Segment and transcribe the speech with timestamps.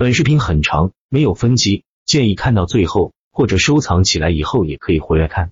[0.00, 5.50] 本视频很长，没有分级，建议看到最后或者收藏起来以后也可以回来看。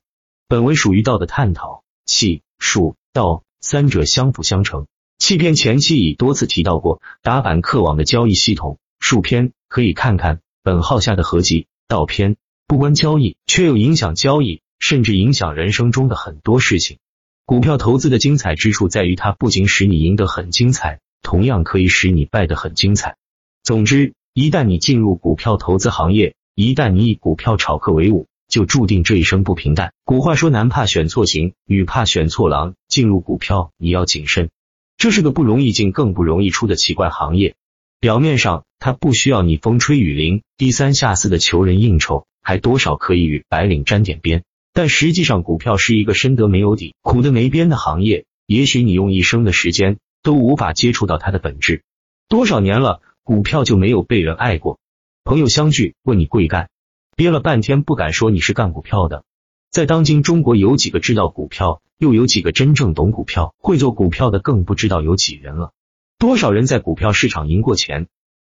[0.48, 4.87] 本文属于道的探讨，气、术、道三者相辅相成。
[5.19, 11.67] 气篇前期已多次提到过打板客网的交易系统，术篇可以看看本号下的合集。
[11.87, 12.37] 道篇
[12.67, 16.96] 不关交易，却又影响交易，甚至影响人生中的很多事情。
[17.45, 23.19] 股票投资的精彩之处在于，它不仅使你赢得很精彩，同样可以使你败得很精彩。
[23.62, 24.15] 总之。
[24.41, 29.92] 一旦你进入股票投资行业，一旦你以股票炒客为伍，就注定这一生不平淡。
[30.05, 32.74] 古话说，男怕选错行，女怕选错郎。
[32.87, 34.51] 进入股票，你要谨慎，
[34.96, 37.56] 这是个不容易进，更不容易出的奇怪行业。
[37.98, 44.45] 表面上，它不需要你风吹雨淋、低三下四的求人应酬，还多少可以与白领沾点边。
[44.73, 48.24] 但实际上，股票是一个深得没有底、苦得没边的行业。
[48.46, 51.82] 也许你用一生的时间都无法接触到它的本质。
[52.29, 53.02] 多少年了？
[53.28, 54.78] 股票就没有被人爱过，
[55.23, 56.70] 朋友相聚问你贵干，
[57.14, 59.23] 憋了半天不敢说你是干股票的。
[59.70, 65.72] 在当今中国，有几个知道股票，又有几个真正懂股票，会做股票的更不知道有几人了。
[66.18, 68.06] 多少人在股票市场赢过钱，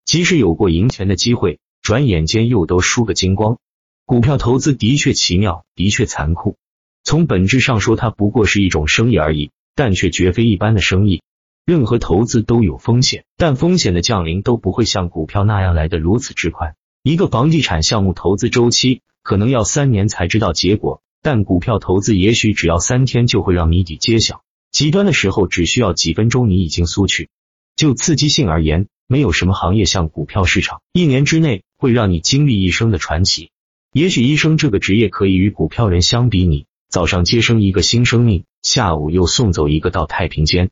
[0.06, 3.58] 即使有过赢钱的机会，转眼间又都输个精光。
[4.06, 6.56] 股票投资的确奇妙，的确残酷。
[7.04, 11.24] 从本质上说，它不过是一种生意而已，但却绝非一般的生意。
[11.68, 16.76] 任何投资都有风险，但风险的降临都不会像股票那样来得如此之快。
[17.04, 24.44] 一个房地产项目投资周期可能要三年才知道结果，但股票投资也许只要三天就会让谜底揭晓。
[24.72, 27.28] 极端的时候只需要几分钟，你已经苏去。
[27.76, 33.52] 就刺激性而言，没有什么行业像股票市场，一年之内会让你经历一生的传奇。
[33.92, 40.70] 也许医生这个职业可以与股票人相比拟，早上接生一个新生命，下午又送走一个到太平间。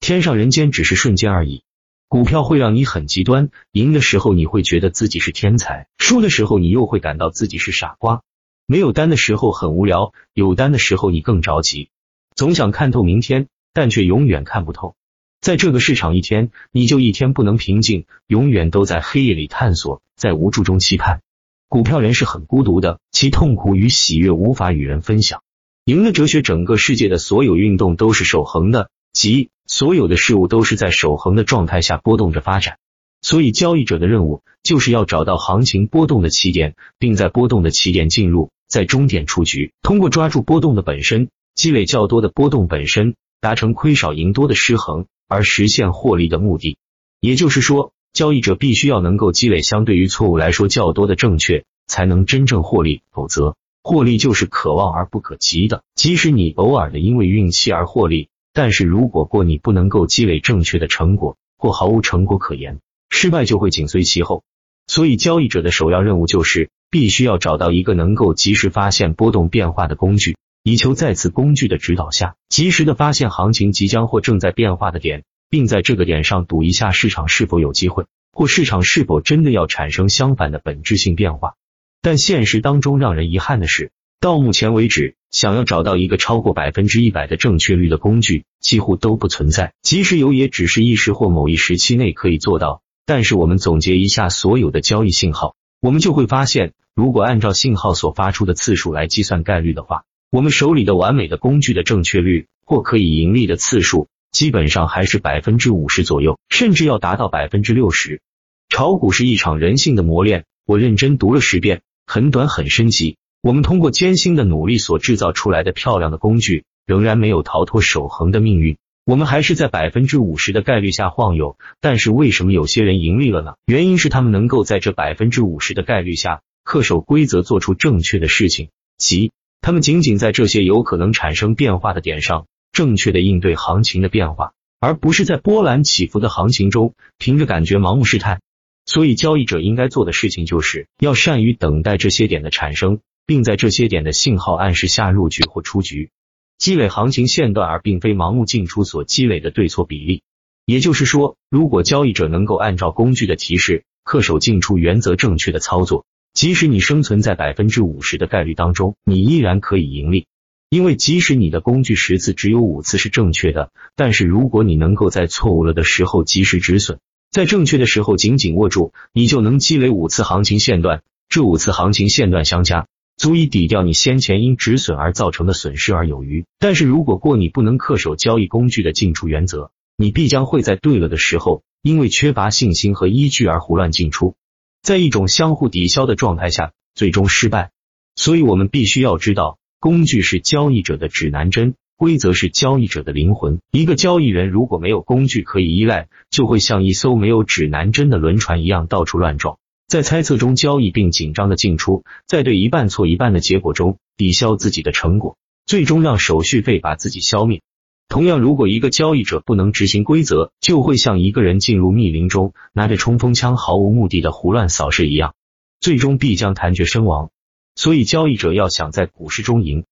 [0.00, 1.62] 天上人间只是瞬间而已。
[2.08, 8.22] 股票会让你很极端，赢的时候你会觉得自己是天才，输的时候你又会感到自己是傻瓜。
[8.66, 11.90] 没有单的时候很无聊，有单的时候你更着急，
[12.34, 14.94] 总想看透明天，但却永远看不透。
[15.40, 21.20] 在这个市场一天，你就一天不能平静，永远都在黑夜里探索，在无助中期盼。
[21.68, 25.42] 股票人是很孤独的，其痛苦与喜悦无法与人分享。
[25.84, 28.90] 赢的哲学，整个世界的所有运动都是守恒的。
[29.18, 32.78] 即所有的事物都是在守恒的状态下波动着发展，
[33.20, 39.72] 所以交易者的任务就是要找到行情波动的起点，并在波动的起点进入，在终点出局。
[39.82, 46.76] 通过抓住波动的本身，积累较多的波动本身，达成亏少赢多的失衡，而实现获利的目的。
[47.18, 53.02] 也就是说，交易者必须要能够积累相对于错误来说较多的正确，才能真正获利。
[53.10, 55.82] 否则，获利就是可望而不可及的。
[55.96, 58.28] 即使你偶尔的因为运气而获利。
[58.58, 64.42] 但是如果过你不能够积累正确的成果，或毫无成果可言，失败就会紧随其后。
[64.88, 81.54] 所以，交易者的首要任务就是必须要找到一个能够及时发现波动变化的工具，以求在此工具的指导下，及时的发现行情即将或正在变化的点，并在这个点上赌一下市场是否有机会，或市场是否真的要产生相反的本质性变化。
[82.02, 83.92] 但现实当中让人遗憾的是。
[84.20, 89.74] 到目前为止，想要找到一个超过百分之一百的正确率的工具，几乎都不存在。
[89.80, 92.82] 即使有，也只是一时或某一时期内可以做到。
[93.06, 100.02] 但是，我们总结一下所有的交易信号，我们就会发现，如果按照信号所发出的次数来计算概率的话，
[100.32, 108.20] 我们手里的完美的工具的正确率或可以盈利的次数，基本上还是百分之五十左右，甚至要达到百分之六十。
[108.68, 113.16] 炒股是一场人性的磨练，我认真读了十遍，很短很深级。
[113.40, 118.76] 我们通过艰辛的努力所制造出来的漂亮的工具，仍然没有逃脱守恒的命运。
[119.04, 121.56] 我们还是在百分之五十的概率下晃悠。
[121.80, 123.54] 但是为什么有些人盈利了呢？
[123.64, 138.40] 原因是他们能够在这百分之五十的概率下恪守规则，做出正确的事情，即他们仅仅在这些有可能产生变化的点上，正确的应对行情的变化，而不是在波澜起伏的行情中凭着感觉盲目试探。
[138.84, 143.00] 所以，交易者应该做的事情就是要善于等待这些点的产生。
[143.28, 146.08] 并在这些点的信号暗示下入局或出局，
[146.56, 150.22] 积累行情线段，而并非盲目进出所积累的对错比例。
[150.64, 160.26] 也就是说，如果交易者能够按照工具的提示，恪守进出原则，正确的操作，即使你生存在百分之五十的概率当中，你依然可以盈利。
[160.70, 166.98] 因为即使你的工具十次只有五次是正确的，但是如果你能够在错误了的时候及时止损，
[167.30, 171.02] 在正确的时候紧紧握住，你就能积累五次行情线段。
[171.28, 172.86] 这五次行情线段相加。
[173.18, 176.46] 足以抵掉你先前因止损而造成的损失而有余。
[176.60, 184.36] 但是如果过你不能恪守交易工具的进出原则，你必将会在对了的时候，因为缺乏信心和依据而胡乱进出。
[184.82, 187.72] 在一种相互抵消的状态下，最终失败。
[188.14, 193.60] 所以我们必须要知道，工具是交易者的指南针，规则是交易者的灵魂。
[193.72, 199.58] 一个交易人如果没有工具可以依赖，就会像一艘没有指南针的轮船一样到处乱撞，
[199.88, 207.62] 在猜测中交易并紧张的进出，在对一半错一半的结果中抵消自己的成果，最终让手续费把自己消灭。
[208.06, 215.34] 同样，如果一个交易者不能执行规则，就会像一个人进入密林中，拿着冲锋枪毫无目的的胡乱扫射一样，
[215.80, 217.30] 最终必将弹绝身亡。
[217.74, 219.84] 所以，交易者要想在股市中赢，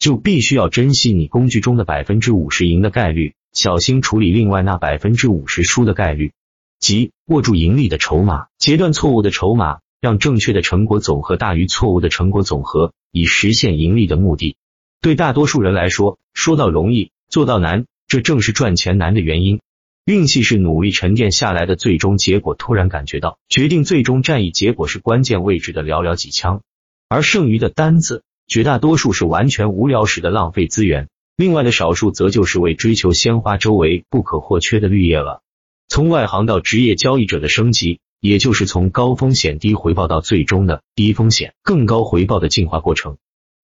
[0.00, 6.32] 就必须要珍惜你工具中的百分之五十赢的概率，小心处理另外那百分之五十输的概率，
[6.84, 14.58] 即握住盈利的筹码，截断错误的筹码，让正确的成果总和大于错误的成果总和，以实现盈利的目的。
[15.00, 17.10] 对大多数人来说，说到容易。
[17.30, 19.60] 做到难，这正是赚钱难的原因。
[20.04, 22.54] 运气是努力沉淀下来的最终结果。
[22.54, 26.60] 突然感觉到，决定最终战役结果是关键位置的寥寥几枪，
[27.08, 31.08] 而剩余的单子，绝大多数是完全无聊时的浪费资源。
[31.34, 35.40] 另外的少数，则就是为追求鲜花周围不可或缺的绿叶了。
[35.88, 43.16] 从外行到职业交易者的升级，也就是从高风险低回报到最终的低风险更高回报的进化过程。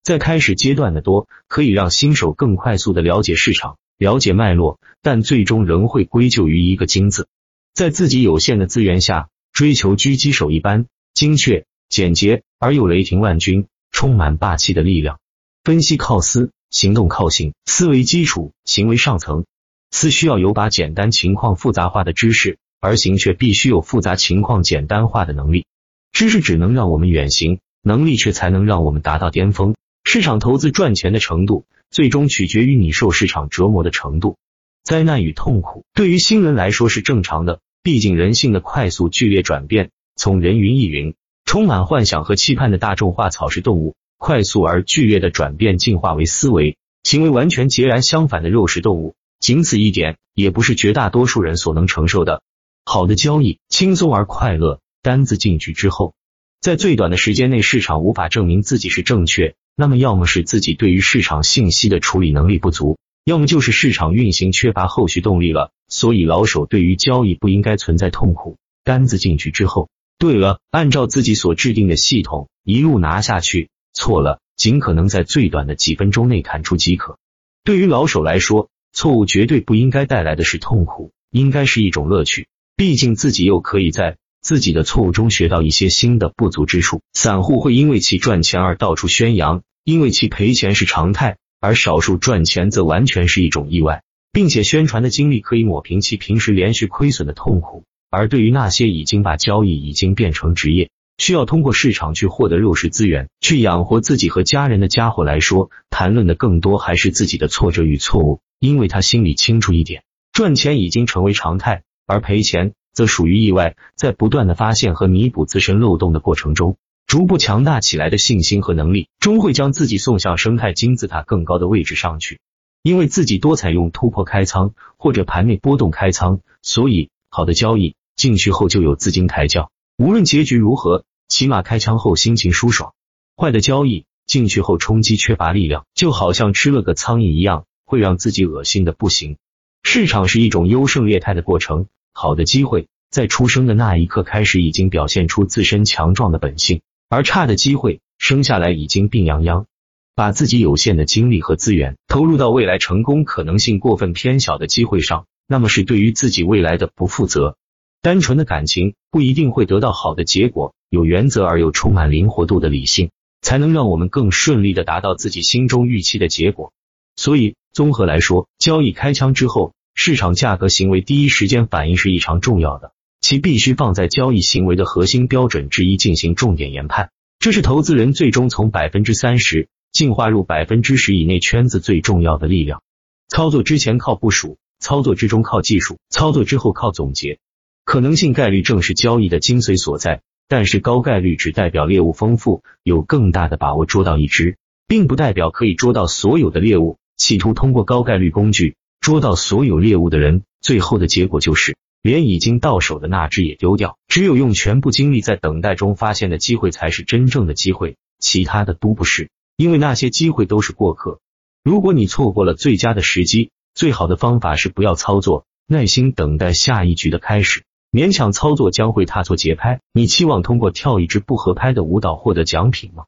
[0.02, 7.28] 在开始阶段的多，可以让新手更快速的了解市场、了解脉络，但最终仍会归咎于一个“精”字。
[7.75, 15.19] 在自己有限的资源下，追求狙击手一般精确、简洁而又雷霆万钧、充满霸气的力量。
[15.64, 17.52] 分析靠思，行动靠行。
[17.67, 19.44] 思维基础，行为上层。
[19.91, 25.67] 思需要有把简单情况复杂化的知识，而行却必须有复杂情况简单化的能力。
[26.13, 29.75] 知识只能让我们远行，能力却才能让我们达到巅峰。
[30.05, 34.37] 市场投资赚钱的程度，最终取决于你受市场折磨的程度。
[34.83, 41.15] 灾难与痛苦对于新人来说是正常的，毕竟人性的快速剧烈转变，从人云亦云、
[41.45, 52.43] 充满幻想和期盼的大众化草食动物，快速而剧烈的转变进化为思维行为完全截然相反的肉食动物，仅此一点，也不是绝大多数人所能承受的。
[52.85, 56.15] 好的交易轻松而快乐，单子进去之后，
[56.61, 59.55] 在最短的时间内，市场无法证明自己是正确。
[59.77, 65.73] 那么，要么是自己对于市场信息的处理能力不足，要么就是市场运行缺乏后续动力了。
[65.89, 68.59] 所以，老手对于交易不应该存在痛苦。
[68.85, 69.89] 单子进去之后，
[70.19, 77.19] 对了，按照自己所制定的系统一路拿下去；错了，尽可能在最短的几分钟内砍出即可。
[77.63, 82.49] 对于老手来说，错误绝对不应该带来的是痛苦，应该是一种乐趣。
[82.77, 84.17] 毕竟自己又可以在。
[84.43, 87.03] 自己的错误中学到一些新的不足之处。
[87.13, 94.03] 散户会因为其赚钱而到处宣扬，因为其赔钱是常态，而少数赚钱则完全是一种意外，
[94.33, 97.85] 并且宣传的经历可以抹平其平时连续亏损的痛苦。
[98.09, 100.89] 而对于那些已经把交易已经变成职业，
[101.19, 112.75] 需要通过市场去获得肉食资源，去养活自己和家人的家伙来说，谈论的更多还是自己的挫折与错误，因为他心里清楚一点，赚钱已经成为常态，而赔钱。
[112.93, 116.77] 则属于意外，在不断的发现和弥补自身漏洞的过程中，
[117.07, 122.41] 逐步强大起来的信心和能力，终会将自己送向生态金字塔更高的位置上去。
[122.83, 132.93] 因为自己多采用突破开仓或者盘内波动开仓，所以好的交易进去后就有资金抬轿，无论结局如何，起码开枪后心情舒爽。
[133.37, 139.37] 坏的交易进去后冲击缺乏力量，就好像吃了个苍蝇一样，会让自己恶心的不行。
[139.82, 141.87] 市场是一种优胜劣汰的过程。
[142.13, 149.67] 好的机会在出生的那一刻开始已经表现出自身强壮的本性，而差的机会生下来已经病殃殃。
[150.15, 157.56] 把自己有限的精力和资源投入到未来成功可能性过分偏小的机会上，那么是对于自己未来的不负责。
[158.03, 166.73] 单纯的感情不一定会得到好的结果，有原则而又充满灵活度的理性，才能让我们更顺利的达到自己心中预期的结果。
[167.17, 169.72] 所以，综合来说，交易开枪之后。
[169.93, 177.10] 市场价格行为第一时间反应是异常重要的，其必须放在交易行为的核心标准之一进行重点研判。
[177.38, 182.82] 这是投资人最终从百分之三十进化入百分之十以内圈子最重要的力量。
[183.29, 187.38] 操作之前靠部署，操作之中靠技术，操作之后靠总结。
[187.84, 194.56] 可能性概率正是交易的精髓所在，但是高概率只代表猎物丰富，有更大的把握捉到一只，
[194.91, 196.99] 并不代表可以捉到所有的猎物。
[197.17, 198.75] 企图通过高概率工具。
[199.01, 203.99] 捉到所有猎物的人，最后的结果就是连已经到手的那只也丢掉。
[204.09, 211.20] 只有用全部精力在等待中发现的机会才是真正的机会，其他的都不是，因为那些机会都是过客。
[211.63, 217.63] 如果你错过了最佳的时机，最好的方法是不要操作，耐心等待下一局的开始。
[217.93, 219.81] 勉强操作将会踏错节拍。
[219.93, 223.05] 你期望通过跳一支不合拍的舞蹈获得奖品吗？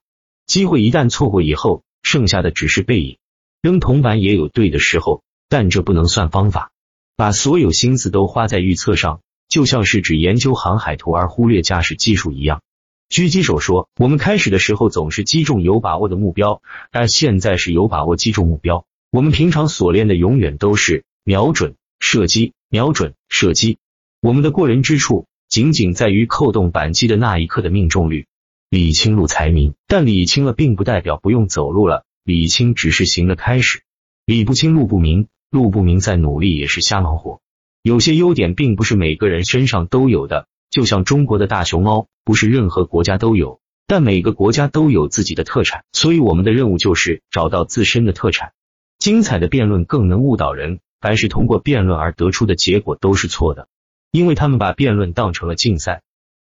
[0.52, 3.16] 机会一旦错过以后，剩下的只是背影。
[3.62, 6.72] 扔铜板也有对的时候，但这不能算方法。
[7.16, 12.60] 把所有心思都花在预测上，就像是只研究航海图而忽略驾驶技术一样。
[13.08, 18.84] 狙击手说：“我们开始的时候总是击中有把握的目标，而现在是有把握击中目标。
[19.10, 23.78] 我们平常所练的永远都是瞄准、射击、瞄准、射击。
[24.20, 28.26] 我们的过人之处仅仅在于扣动扳机的那一刻的命中率。”
[28.72, 32.06] 理清路才明，但理清了并不代表不用走路了。
[32.24, 33.82] 理清只是行的开始，
[34.24, 37.42] 理不清路不明，路不明再努力也是瞎忙活。
[37.82, 48.52] 有些优点并不是每个人身上都有的，就像中国的大熊猫，不是任何国家都有，但每个国家都有自己的特产，所以我们的任务就是找到自身的特产。
[48.98, 53.68] 精彩的辩论更能误导人，凡是通过辩论而得出的结果都是错的，
[54.10, 56.00] 因为他们把辩论当成了竞赛。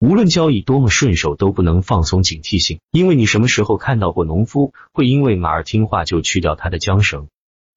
[0.05, 7.27] 无论交易多么顺手，都不能放松警惕性，因为你什么时候看到过农夫会因为马儿听话就去掉他的缰绳？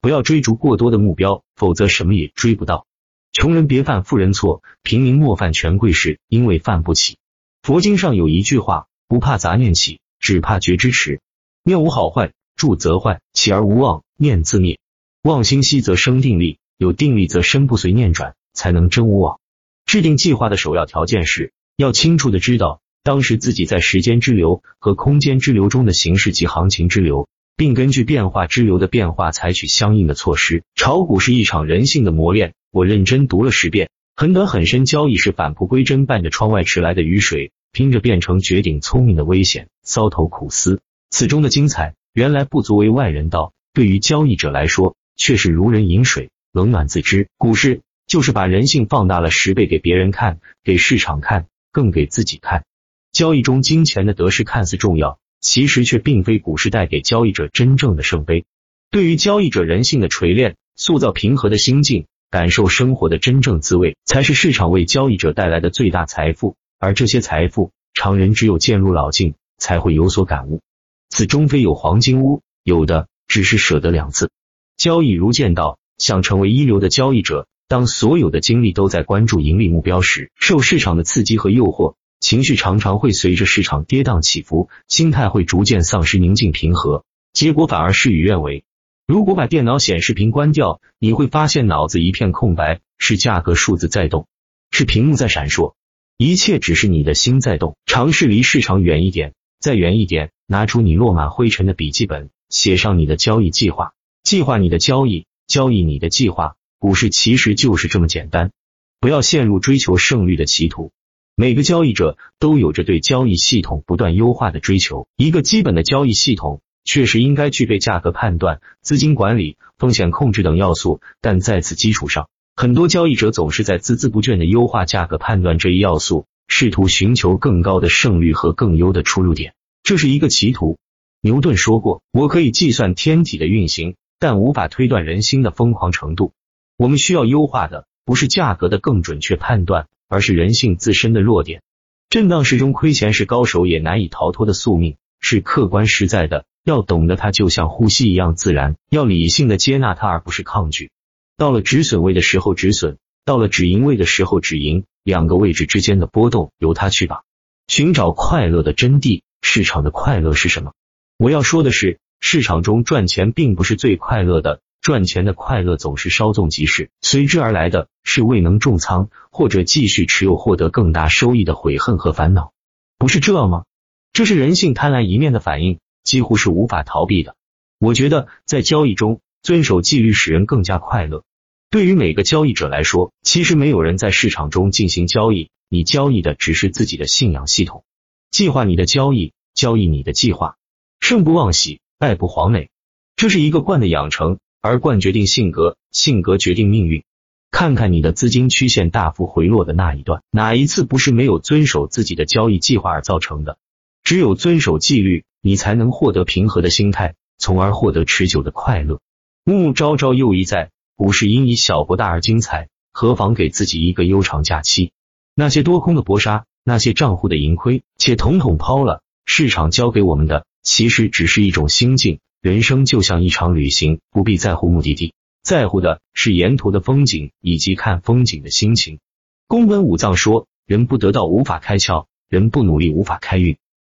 [0.03, 2.85] 不要追逐过多的目标，否则什么也追不到。
[3.33, 7.17] 穷人别犯富人错，平民莫犯权贵事，因为犯不起。
[7.63, 11.23] 佛经上有一句话：不怕杂念起，只怕觉知迟。
[11.65, 14.79] 念无好坏，住则坏，起而无妄，念自灭。
[15.23, 19.41] 妄心息则生定力，有定力则身不随念转，才能真无妄。
[19.87, 21.55] 制定计划的首要条件是。
[21.79, 30.65] 要清楚的知道，当时自己在时间之流和空间之流中的形式及行情之流，并根据变化之流的变化采取相应的措施。
[30.75, 33.91] 炒股是一场人性的磨练，我认真读了十遍。
[34.17, 40.81] 很短很深，交易是返璞归真，伴着窗外迟来的雨水，拼着变成绝顶聪明的危险，搔头苦思。
[41.11, 47.29] 此中的精彩，原来不足为外人道，对于交易者来说，却是如人饮水，冷暖自知。
[47.37, 51.47] 股市就是把人性放大了十倍给别人看，给市场看。
[51.73, 52.65] 更给自己看，
[53.13, 58.45] 交易中金钱的得失看似重要，其实却并非股市带给交易者真正的圣杯。
[58.91, 66.57] 对于交易者人性的锤炼，塑造平和的心境，感受生活的真正滋味，才是市场为交易者带来的最大财富。
[66.79, 70.63] 而这些财富，常人只有渐入老境，才会有所感悟。
[71.11, 74.31] 此中非有黄金屋，有的只是舍得两字。
[74.77, 77.47] 交易如剑道，想成为一流的交易者。
[77.69, 88.65] 当所有的精力都在关注盈利目标时，受市场的刺激和诱惑，情绪常常会随着市场跌宕起伏，心态会逐渐丧失宁静平和，结果反而事与愿违。
[89.07, 94.27] 如果把电脑显示屏关掉，你会发现脑子一片空白，是价格数字在动，
[94.71, 95.75] 是屏幕在闪烁，
[96.17, 97.77] 一切只是你的心在动。
[97.85, 106.55] 尝试离市场远一点，再远一点，拿出你落满灰尘的笔记本，写上你的交易计划，计划你的交易，交易你的计划。
[106.79, 108.53] 股市其实就是这么简单，
[109.01, 110.93] 不要陷入追求胜率的歧途。
[111.35, 115.09] 每个交易者都有着对交易系统不断优化的追求。
[115.17, 129.55] 一个基本的交易系统确实应该具备价格判断、资金管理、风险控制等要素，但在此基础上，很多交易者总是在孜孜不倦的优化价格判断这一要素，试图寻求更高的胜率和更优的出入点。
[129.83, 130.79] 这是一个歧途。
[131.21, 136.33] 牛顿说过：“我可以计算天体的运行，但无法推断人心的疯狂程度。”
[136.79, 141.61] 我们需要优化的不是价格的更准确判断，而是人性自身的弱点。
[142.09, 146.47] 震荡市中亏钱是高手也难以逃脱的宿命，是客观实在的。
[146.65, 150.93] 要懂得它就像呼吸一样自然，要理性的接纳它，而不是抗拒。
[151.37, 157.23] 到了止损位的时候止损，到了止盈位的时候止盈，两个位置之间的波动由它去吧。
[157.67, 160.75] 寻找快乐的真谛，市场的快乐是什么？
[161.19, 164.61] 我要说的是，市场中赚钱并不是最快乐的。
[164.89, 172.55] 赚钱的快乐总是稍纵即逝，随之而来的是未能重仓或者继续持有获得更大收益的悔恨和烦恼，
[172.97, 173.67] 不是这吗？
[174.15, 177.37] 这是人性贪婪一面的反应，几乎是无法逃避的。
[177.79, 181.23] 我觉得在交易中遵守纪律使人更加快乐。
[181.69, 187.85] 对于每个交易者来说，其实没有人在市场中进行交易，你交易的只是自己的信仰系统。
[188.31, 190.57] 计划你的交易，交易你的计划，
[190.99, 192.71] 胜不忘喜，败不黄馁，
[193.17, 194.39] 这是一个惯的养成。
[194.69, 197.03] 而惯决定性格，性格决定命运。
[197.51, 203.57] 看看你的资金曲线大幅回落的那一段，哪一次不是没有遵守自己的交易计划而造成的？
[204.05, 209.01] 只有遵守纪律，你才能获得平和的心态，从而获得持久的快乐。
[209.43, 214.93] 暮暮朝朝又一载，股市因以小博大而精彩，何妨给自己一个悠长假期？
[215.35, 219.03] 那些多空的搏杀，那些账户的盈亏，且统统抛了。
[219.25, 222.19] 市场教给我们的，其实只是一种心境。
[222.41, 229.01] 人生就像一场旅行，不必在乎目的地，在乎的是沿途的风景以及看风景的心情。
[229.49, 233.57] 宫本武藏说：人不得道无法开窍，人不努力无法开运。